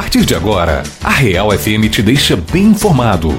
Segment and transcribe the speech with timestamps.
[0.00, 3.38] partir de agora, a Real FM te deixa bem informado.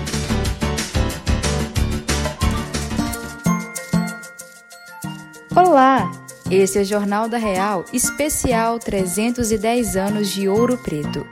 [5.55, 6.12] Olá!
[6.51, 11.26] Esse é o Jornal da Real, especial 310 anos de Ouro Preto.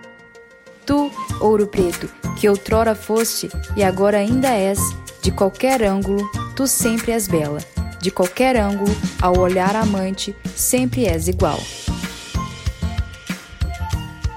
[0.84, 4.80] Tu, Ouro Preto, que outrora foste e agora ainda és,
[5.22, 7.60] de qualquer ângulo, tu sempre és bela.
[8.02, 11.60] De qualquer ângulo, ao olhar amante, sempre és igual.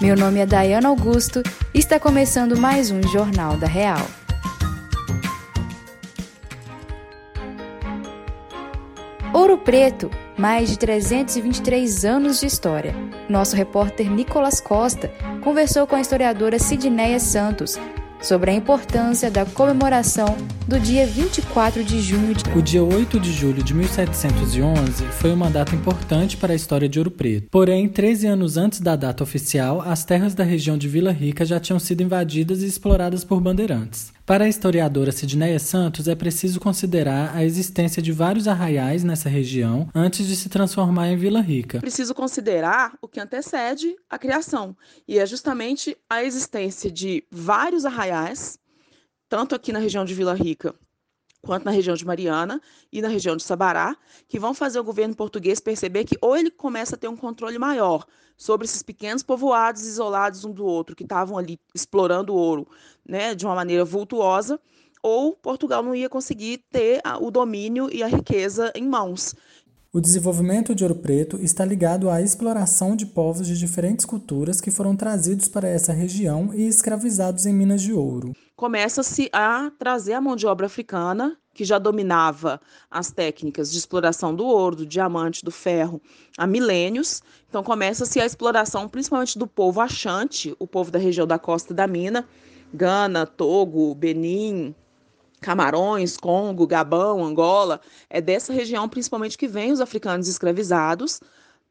[0.03, 4.05] Meu nome é Dayana Augusto e está começando mais um Jornal da Real.
[9.33, 12.93] Ouro Preto, mais de 323 anos de história.
[13.29, 15.09] Nosso repórter Nicolas Costa
[15.41, 17.79] conversou com a historiadora Sidneia Santos
[18.23, 20.37] sobre a importância da comemoração
[20.67, 22.45] do dia 24 de junho de...
[22.57, 26.99] O dia 8 de julho de 1711 foi uma data importante para a história de
[26.99, 27.49] Ouro Preto.
[27.51, 31.59] Porém, 13 anos antes da data oficial, as terras da região de Vila Rica já
[31.59, 34.13] tinham sido invadidas e exploradas por bandeirantes.
[34.33, 39.91] Para a historiadora Sidneia Santos, é preciso considerar a existência de vários arraiais nessa região
[39.95, 41.81] antes de se transformar em Vila Rica.
[41.81, 44.75] Preciso considerar o que antecede a criação,
[45.07, 48.59] e é justamente a existência de vários arraiais,
[49.29, 50.75] tanto aqui na região de Vila Rica
[51.43, 52.61] quanto na região de Mariana
[52.93, 53.97] e na região de Sabará,
[54.29, 57.59] que vão fazer o governo português perceber que ou ele começa a ter um controle
[57.59, 62.67] maior sobre esses pequenos povoados isolados um do outro, que estavam ali explorando ouro
[63.07, 64.59] né, de uma maneira vultuosa,
[65.03, 69.35] ou Portugal não ia conseguir ter o domínio e a riqueza em mãos.
[69.93, 74.71] O desenvolvimento de Ouro Preto está ligado à exploração de povos de diferentes culturas que
[74.71, 78.33] foram trazidos para essa região e escravizados em minas de ouro.
[78.63, 84.33] Começa-se a trazer a mão de obra africana, que já dominava as técnicas de exploração
[84.33, 86.01] do ouro, do diamante, do ferro
[86.39, 87.25] há milênios.
[87.49, 91.89] Então começa-se a exploração principalmente do povo achante, o povo da região da costa da
[91.89, 92.25] mina,
[92.73, 94.73] Gana, Togo, Benin,
[95.41, 101.19] Camarões, Congo, Gabão, Angola, é dessa região principalmente que vêm os africanos escravizados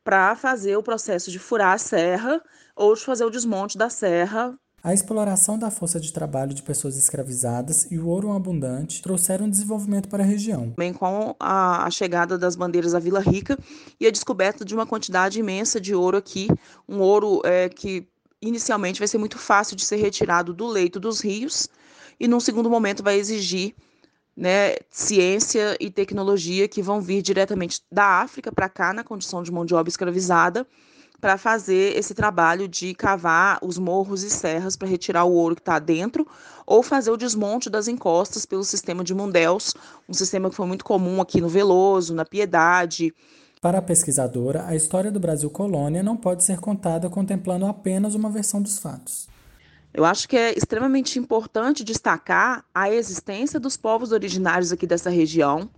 [0.04, 2.44] para fazer o processo de furar a serra
[2.76, 4.60] ou de fazer o desmonte da serra.
[4.84, 10.10] A exploração da força de trabalho de pessoas escravizadas e o ouro abundante trouxeram desenvolvimento
[10.10, 10.74] para a região.
[10.76, 13.56] Bem com a, chegada das bandeiras à Vila Rica
[14.00, 16.48] e a descoberta de uma quantidade imensa de ouro aqui,
[16.90, 18.08] um ouro é, que
[18.42, 21.70] inicialmente vai ser muito fácil de ser retirado do leito dos rios
[22.20, 23.76] e num segundo momento vai exigir
[24.36, 29.52] né, ciência e tecnologia que vão vir diretamente da África para cá na condição de
[29.52, 30.66] mão de obra escravizada
[31.22, 35.62] para fazer esse trabalho de cavar os morros e serras para retirar o ouro que
[35.62, 36.28] está dentro
[36.66, 39.76] ou fazer o desmonte das encostas pelo sistema de Mundels,
[40.10, 43.14] um sistema que foi muito comum aqui no Veloso, na Piedade.
[43.62, 48.30] Para a pesquisadora, a história do Brasil colônia não pode ser contada contemplando apenas uma
[48.30, 49.30] versão dos fatos.
[49.94, 55.70] Eu acho que é extremamente importante destacar a existência dos povos originários aqui dessa região.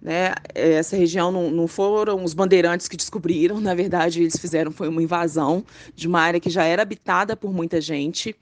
[0.00, 0.32] Né?
[0.54, 5.02] Essa região não, não foram os bandeirantes que descobriram, na verdade, eles fizeram foi uma
[5.02, 5.64] invasão
[5.94, 8.34] de uma área que já era habitada por muita gente.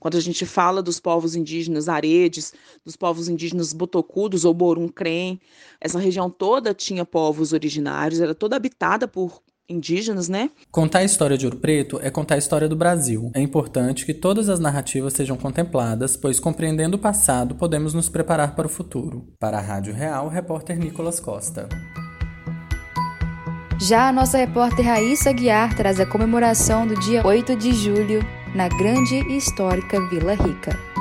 [0.00, 2.52] Quando a gente fala dos povos indígenas aredes,
[2.84, 5.40] dos povos indígenas botocudos ou borum-crem,
[5.80, 9.40] essa região toda tinha povos originários, era toda habitada por
[9.72, 10.50] indígenas, né?
[10.70, 13.30] Contar a história de Ouro Preto é contar a história do Brasil.
[13.34, 18.54] É importante que todas as narrativas sejam contempladas, pois compreendendo o passado, podemos nos preparar
[18.54, 19.26] para o futuro.
[19.40, 21.68] Para a Rádio Real, repórter Nicolas Costa.
[23.80, 28.20] Já a nossa repórter Raíssa Guiar traz a comemoração do dia 8 de julho
[28.54, 30.91] na grande e histórica Vila Rica.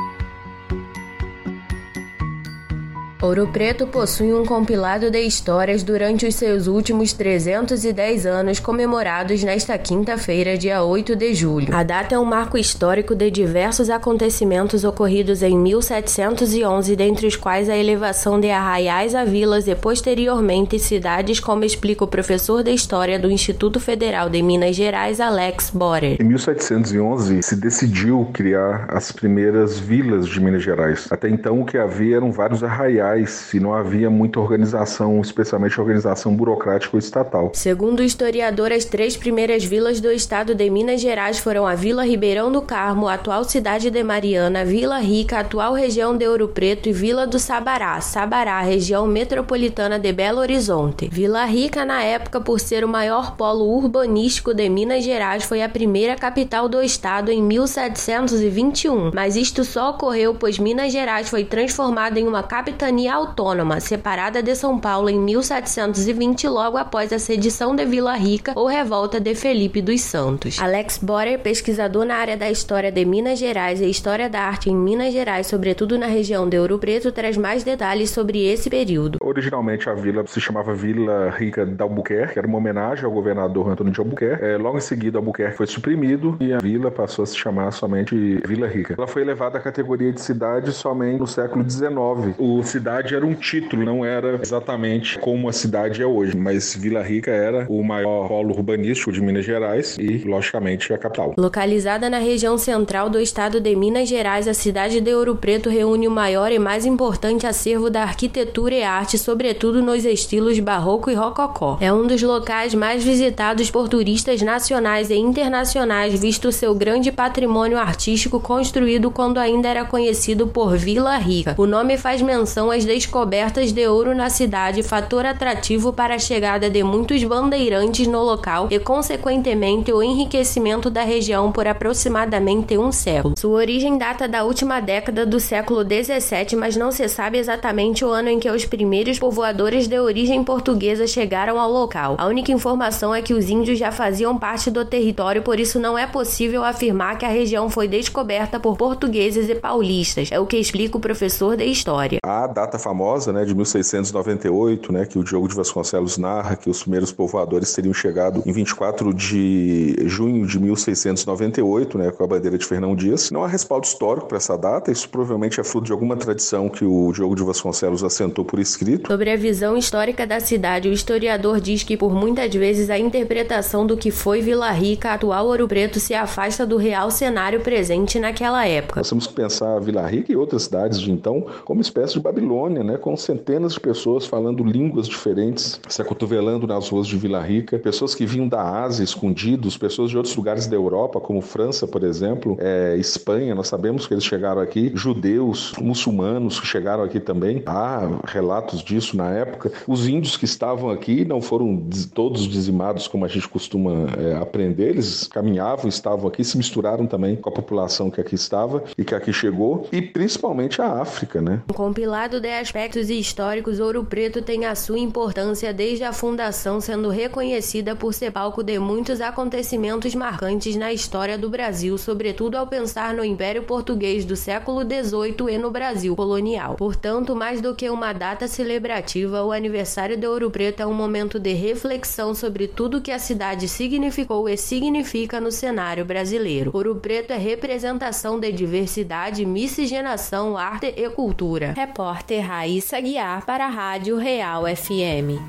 [3.22, 9.78] Ouro Preto possui um compilado de histórias durante os seus últimos 310 anos comemorados nesta
[9.78, 11.68] quinta-feira, dia 8 de julho.
[11.72, 17.70] A data é um marco histórico de diversos acontecimentos ocorridos em 1711, dentre os quais
[17.70, 23.20] a elevação de arraiais a vilas e posteriormente cidades, como explica o professor de História
[23.20, 26.18] do Instituto Federal de Minas Gerais, Alex Borer.
[26.20, 31.08] Em 1711 se decidiu criar as primeiras vilas de Minas Gerais.
[31.12, 36.36] Até então o que havia eram vários arraiais e não havia muita organização, especialmente organização
[36.36, 37.52] burocrática ou estatal.
[37.54, 42.06] Segundo o historiador, as três primeiras vilas do estado de Minas Gerais foram a Vila
[42.06, 46.94] Ribeirão do Carmo, atual cidade de Mariana, Vila Rica, atual região de Ouro Preto e
[46.94, 51.10] Vila do Sabará, Sabará, região metropolitana de Belo Horizonte.
[51.12, 55.70] Vila Rica, na época, por ser o maior polo urbanístico de Minas Gerais, foi a
[55.70, 62.20] primeira capital do estado em 1721, mas isto só ocorreu pois Minas Gerais foi transformada
[62.20, 67.76] em uma capitania colônia autônoma, separada de São Paulo em 1720, logo após a sedição
[67.76, 70.60] de Vila Rica ou revolta de Felipe dos Santos.
[70.62, 74.76] Alex Borer, pesquisador na área da história de Minas Gerais e história da arte em
[74.76, 79.18] Minas Gerais, sobretudo na região de Ouro Preto, traz mais detalhes sobre esse período.
[79.22, 83.92] Originalmente a vila se chamava Vila Rica de Albuquerque, era uma homenagem ao governador Antônio
[83.92, 84.44] de Albuquerque.
[84.44, 88.16] É, logo em seguida, Albuquerque foi suprimido e a vila passou a se chamar somente
[88.46, 88.96] Vila Rica.
[88.98, 92.36] Ela foi elevada à categoria de cidade somente no século XIX.
[92.38, 97.02] O cidade era um título, não era exatamente como a cidade é hoje, mas Vila
[97.02, 101.34] Rica era o maior polo urbanístico de Minas Gerais e, logicamente, a capital.
[101.38, 106.08] Localizada na região central do estado de Minas Gerais, a cidade de Ouro Preto reúne
[106.08, 111.14] o maior e mais importante acervo da arquitetura e arte, sobretudo nos estilos barroco e
[111.14, 111.78] rococó.
[111.82, 117.78] É um dos locais mais visitados por turistas nacionais e internacionais, visto seu grande patrimônio
[117.78, 121.56] artístico construído quando ainda era conhecido por Vila Rica.
[121.58, 126.70] O nome faz menção às descobertas de ouro na cidade, fator atrativo para a chegada
[126.70, 133.36] de muitos bandeirantes no local e, consequentemente, o enriquecimento da região por aproximadamente um século.
[133.38, 138.10] Sua origem data da última década do século 17, mas não se sabe exatamente o
[138.10, 142.16] ano em que os primeiros povoadores de origem portuguesa chegaram ao local.
[142.18, 145.98] A única informação é que os índios já faziam parte do território, por isso não
[145.98, 150.30] é possível afirmar que a região foi descoberta por portugueses e paulistas.
[150.32, 152.20] É o que explica o professor de história.
[152.24, 156.82] A data famosa, né, de 1698, né, que o Diogo de Vasconcelos narra que os
[156.82, 162.66] primeiros povoadores teriam chegado em 24 de junho de 1698, né, com a bandeira de
[162.66, 163.32] Fernão Dias.
[163.32, 166.86] Não há respaldo histórico para essa data, isso provavelmente é fruto de alguma tradição que
[166.86, 169.08] o Diogo de Vasconcelos assentou por escrito.
[169.08, 173.86] Sobre a visão histórica da cidade, o historiador diz que por muitas vezes a interpretação
[173.86, 178.68] do que foi Vila Rica, atual Ouro Preto, se afasta do real cenário presente naquela
[178.68, 179.00] época.
[179.00, 182.61] Nós temos que pensar Vila Rica e outras cidades de então como espécie de Babilônia,
[182.70, 187.78] né, com centenas de pessoas falando línguas diferentes, se acotovelando nas ruas de Vila Rica,
[187.80, 192.04] pessoas que vinham da Ásia escondidos, pessoas de outros lugares da Europa, como França, por
[192.04, 197.64] exemplo, é, Espanha, nós sabemos que eles chegaram aqui, judeus, muçulmanos que chegaram aqui também,
[197.66, 199.72] há relatos disso na época.
[199.88, 204.90] Os índios que estavam aqui não foram todos dizimados como a gente costuma é, aprender,
[204.90, 209.16] eles caminhavam, estavam aqui, se misturaram também com a população que aqui estava e que
[209.16, 211.62] aqui chegou, e principalmente a África, né?
[211.70, 217.10] Um compilado de aspectos históricos, Ouro Preto tem a sua importância desde a fundação, sendo
[217.10, 223.14] reconhecida por ser palco de muitos acontecimentos marcantes na história do Brasil, sobretudo ao pensar
[223.14, 226.76] no Império Português do século XVIII e no Brasil colonial.
[226.76, 231.40] Portanto, mais do que uma data celebrativa, o aniversário de Ouro Preto é um momento
[231.40, 236.72] de reflexão sobre tudo que a cidade significou e significa no cenário brasileiro.
[236.74, 241.74] Ouro Preto é representação de diversidade, miscigenação, arte e cultura.
[241.76, 245.40] Repórter Raíssa Guiar para a Rádio Real FM.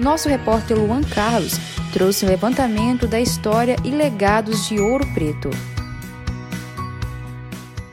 [0.00, 1.58] Nosso repórter Luan Carlos
[1.92, 5.50] trouxe um levantamento da história e legados de Ouro Preto.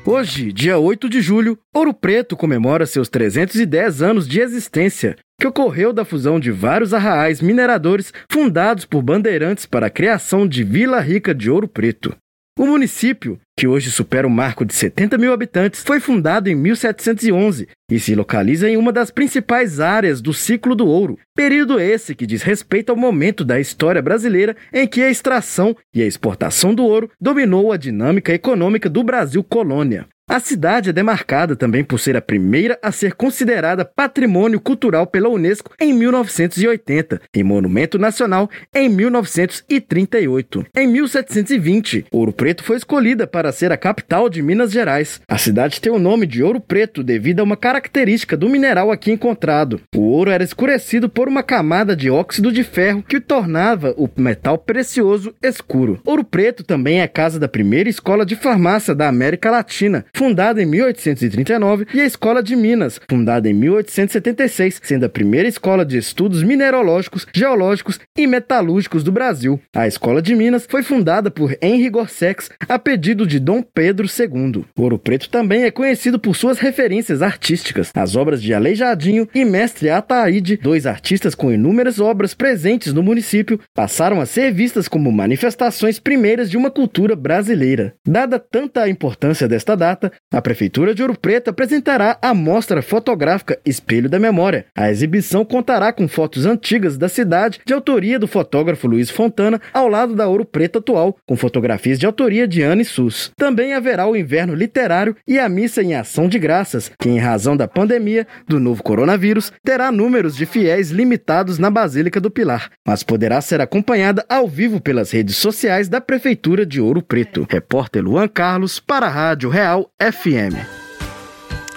[0.06, 5.94] Hoje, dia 8 de julho, Ouro Preto comemora seus 310 anos de existência, que ocorreu
[5.94, 11.36] da fusão de vários arraais mineradores fundados por bandeirantes para a criação de Vila Rica
[11.36, 12.16] de Ouro Preto.
[12.58, 17.68] O município, que hoje supera o marco de 70 mil habitantes, foi fundado em 1711
[17.92, 22.26] e se localiza em uma das principais áreas do ciclo do ouro, período esse que
[22.26, 26.86] diz respeito ao momento da história brasileira em que a extração e a exportação do
[26.86, 30.08] ouro dominou a dinâmica econômica do Brasil colônia.
[30.30, 35.28] A cidade é demarcada também por ser a primeira a ser considerada patrimônio cultural pela
[35.28, 40.68] Unesco em 1980 e monumento nacional em 1938.
[40.78, 45.22] Em 1720, Ouro Preto foi escolhida para ser a capital de Minas Gerais.
[45.28, 49.12] A cidade tem o nome de Ouro Preto devido a uma característica do mineral aqui
[49.12, 49.82] encontrado.
[49.96, 54.58] O ouro era escurecido por uma camada de óxido de ferro que tornava o metal
[54.58, 56.00] precioso escuro.
[56.06, 60.66] Ouro Preto também é casa da primeira escola de farmácia da América Latina, fundada em
[60.66, 66.44] 1839, e a Escola de Minas, fundada em 1876, sendo a primeira escola de estudos
[66.44, 69.60] mineralógicos, geológicos e metalúrgicos do Brasil.
[69.76, 74.66] A Escola de Minas foi fundada por Henri Gorsex a pedido de Dom Pedro II.
[74.78, 79.90] Ouro Preto também é conhecido por suas referências artísticas, as obras de Aleijadinho e Mestre
[79.90, 86.00] Ataíde, dois artistas com inúmeras obras presentes no município, passaram a ser vistas como manifestações
[86.00, 87.94] primeiras de uma cultura brasileira.
[88.06, 94.10] Dada tanta importância desta data, a Prefeitura de Ouro Preto apresentará a mostra fotográfica Espelho
[94.10, 94.66] da Memória.
[94.76, 99.88] A exibição contará com fotos antigas da cidade, de autoria do fotógrafo Luiz Fontana, ao
[99.88, 103.29] lado da Ouro Preto atual, com fotografias de autoria de Anne Sus.
[103.36, 107.56] Também haverá o Inverno Literário e a Missa em Ação de Graças, que, em razão
[107.56, 113.04] da pandemia do novo coronavírus, terá números de fiéis limitados na Basílica do Pilar, mas
[113.04, 117.48] poderá ser acompanhada ao vivo pelas redes sociais da Prefeitura de Ouro Preto.
[117.50, 120.56] Repórter Luan Carlos para a Rádio Real FM.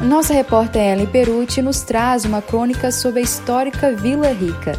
[0.01, 4.73] Nossa repórter Ellen Perucci nos traz uma crônica sobre a histórica Vila Rica.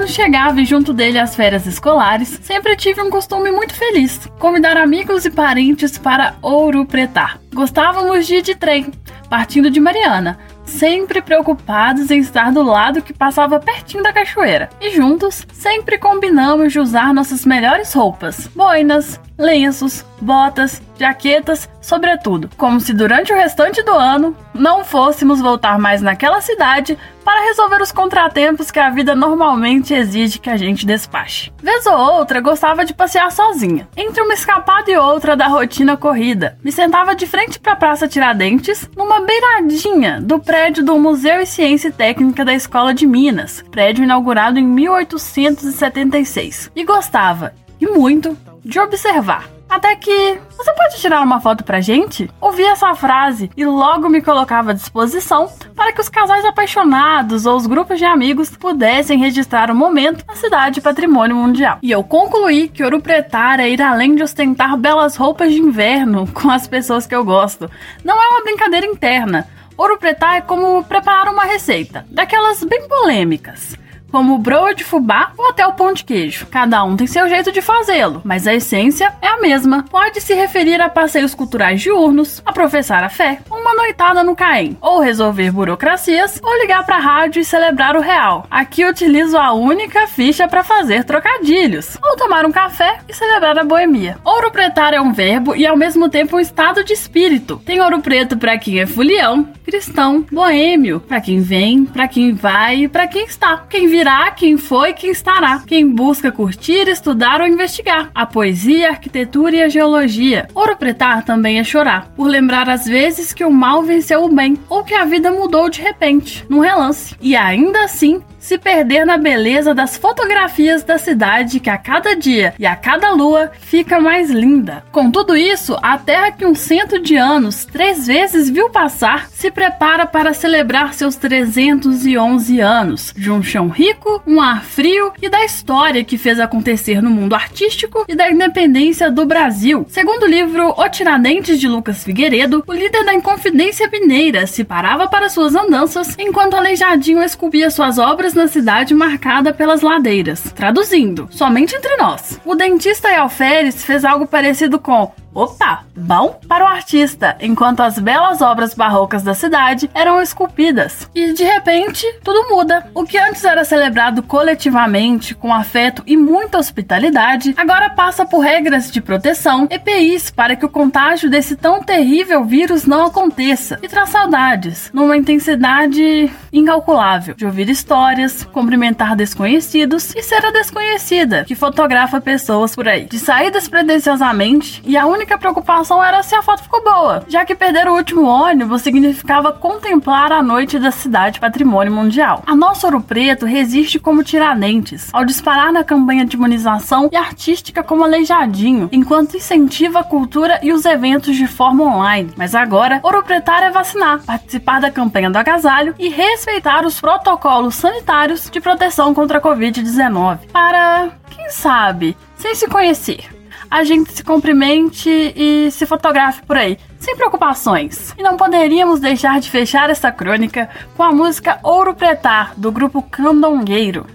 [0.00, 5.26] Quando chegava junto dele as férias escolares, sempre tive um costume muito feliz: convidar amigos
[5.26, 7.38] e parentes para Ouro Pretar.
[7.52, 8.90] Gostávamos de ir de trem,
[9.28, 14.70] partindo de Mariana, sempre preocupados em estar do lado que passava pertinho da cachoeira.
[14.80, 22.78] E juntos, sempre combinamos de usar nossas melhores roupas: boinas, lenços, botas, jaquetas, sobretudo, como
[22.78, 27.90] se durante o restante do ano não fôssemos voltar mais naquela cidade para resolver os
[27.90, 31.52] contratempos que a vida normalmente exige que a gente despache.
[31.62, 36.58] Vez ou outra, gostava de passear sozinha, entre uma escapada e outra da rotina corrida.
[36.62, 41.46] Me sentava de frente para a Praça Tiradentes, numa beiradinha do prédio do Museu e
[41.46, 46.70] Ciência e Técnica da Escola de Minas, prédio inaugurado em 1876.
[46.74, 49.59] E gostava, e muito, de observar.
[49.70, 52.28] Até que, você pode tirar uma foto pra gente?
[52.40, 57.56] Ouvi essa frase e logo me colocava à disposição para que os casais apaixonados ou
[57.56, 61.78] os grupos de amigos pudessem registrar o momento na cidade patrimônio mundial.
[61.80, 66.26] E eu concluí que Ouro Pretar é ir além de ostentar belas roupas de inverno
[66.34, 67.70] com as pessoas que eu gosto.
[68.04, 69.46] Não é uma brincadeira interna.
[69.76, 73.78] Ouro Pretar é como preparar uma receita, daquelas bem polêmicas
[74.10, 76.46] como broa de fubá ou até o pão de queijo.
[76.46, 79.84] Cada um tem seu jeito de fazê-lo, mas a essência é a mesma.
[79.90, 84.76] Pode se referir a passeios culturais diurnos, a professar a fé, uma noitada no Caim,
[84.80, 88.46] ou resolver burocracias, ou ligar para a rádio e celebrar o real.
[88.50, 93.64] Aqui utilizo a única ficha para fazer trocadilhos, ou tomar um café e celebrar a
[93.64, 94.18] boemia.
[94.24, 97.60] Ouro pretar é um verbo e ao mesmo tempo um estado de espírito.
[97.64, 102.88] Tem ouro preto para quem é fulião, cristão, boêmio, para quem vem, para quem vai
[102.88, 103.64] para quem está.
[103.68, 105.62] Quem virá, quem foi, quem estará.
[105.66, 108.10] Quem busca curtir, estudar ou investigar.
[108.14, 110.48] A poesia, a arquitetura e a geologia.
[110.54, 114.56] Ouro pretar também é chorar, por lembrar às vezes que o mal venceu o bem
[114.70, 117.14] ou que a vida mudou de repente, num relance.
[117.20, 122.54] E ainda assim, se perder na beleza das fotografias da cidade que a cada dia
[122.58, 124.82] e a cada lua fica mais linda.
[124.90, 129.50] Com tudo isso, a terra que um cento de anos três vezes viu passar se
[129.50, 135.44] prepara para celebrar seus 311 anos de um chão rico, um ar frio e da
[135.44, 139.86] história que fez acontecer no mundo artístico e da independência do Brasil.
[139.88, 145.06] Segundo o livro O Tiradentes de Lucas Figueiredo, o líder da Inconfidência Mineira se parava
[145.08, 150.52] para suas andanças enquanto Aleijadinho esculpia suas obras na cidade marcada pelas ladeiras.
[150.52, 152.40] Traduzindo, somente entre nós.
[152.44, 157.98] O dentista e alferes fez algo parecido com Opa, bom para o artista, enquanto as
[157.98, 161.08] belas obras barrocas da cidade eram esculpidas.
[161.14, 162.90] E de repente, tudo muda.
[162.94, 168.90] O que antes era celebrado coletivamente, com afeto e muita hospitalidade, agora passa por regras
[168.90, 174.10] de proteção, EPIs para que o contágio desse tão terrível vírus não aconteça, e traz
[174.10, 182.20] saudades, numa intensidade incalculável, de ouvir histórias, cumprimentar desconhecidos e ser a desconhecida que fotografa
[182.20, 186.62] pessoas por aí, de sair despretensiosamente e a única única preocupação era se a foto
[186.62, 191.92] ficou boa, já que perder o último ônibus significava contemplar a noite da cidade patrimônio
[191.92, 192.42] mundial.
[192.46, 197.82] A nossa Ouro Preto resiste como Tiradentes, ao disparar na campanha de imunização e artística
[197.82, 202.32] como Aleijadinho, enquanto incentiva a cultura e os eventos de forma online.
[202.34, 207.74] Mas agora, Ouro Pretar é vacinar, participar da campanha do agasalho e respeitar os protocolos
[207.74, 210.50] sanitários de proteção contra a Covid-19.
[210.50, 213.39] Para, quem sabe, sem se conhecer
[213.70, 218.14] a gente se cumprimente e se fotografe por aí, sem preocupações.
[218.18, 223.02] E não poderíamos deixar de fechar essa crônica com a música Ouro Pretar, do grupo
[223.02, 224.06] Candongueiro.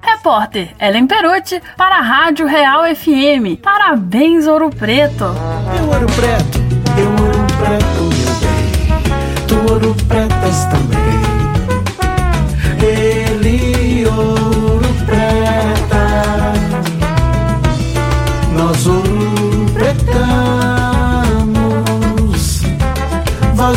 [0.00, 3.60] Repórter Ellen Perucci para a Rádio Real FM.
[3.62, 5.24] Parabéns, Ouro Preto!
[5.74, 6.58] Meu ouro preto,
[6.94, 11.23] meu ouro preto, meu bem, tu ouro pretas também.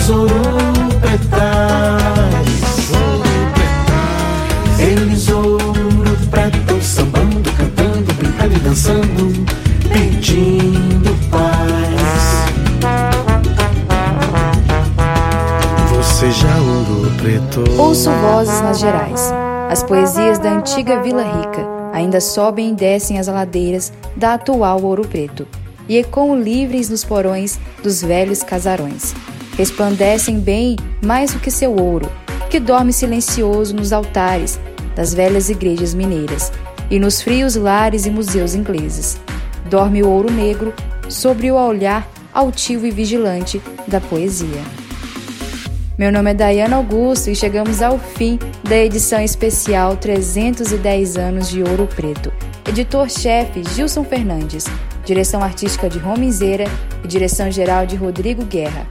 [0.10, 2.58] ouram pretais.
[4.80, 9.46] Eles Ouro Preto sambando, cantando, brincando e dançando,
[9.92, 11.58] pedindo paz.
[15.90, 17.64] Você já ouro preto.
[17.80, 19.34] Ouço vozes nas gerais.
[19.70, 25.08] As poesias da antiga Vila Rica ainda sobem e descem as ladeiras da atual Ouro
[25.08, 25.48] Preto
[25.90, 29.14] e ecoam livres nos porões dos velhos casarões.
[29.58, 32.12] Resplandecem bem mais do que seu ouro,
[32.48, 34.60] que dorme silencioso nos altares
[34.96, 36.52] das velhas igrejas mineiras
[36.92, 39.20] e nos frios lares e museus ingleses.
[39.68, 40.74] Dorme o ouro negro
[41.10, 44.62] sobre o olhar altivo e vigilante da poesia.
[45.98, 51.64] Meu nome é Dayana Augusto e chegamos ao fim da edição especial 310 anos de
[51.64, 52.32] Ouro Preto.
[52.70, 54.66] Editor-chefe Gilson Fernandes,
[55.04, 56.66] direção artística de Romizeira
[57.04, 58.86] e direção geral de Rodrigo Guerra.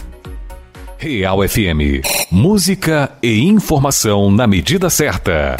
[0.98, 2.02] Real FM.
[2.30, 5.56] Música e informação na medida certa.